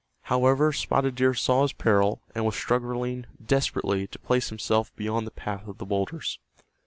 [0.33, 5.31] However, Spotted Deer saw his peril, and was struggling desperately to place himself beyond the
[5.31, 6.39] path of the boulders.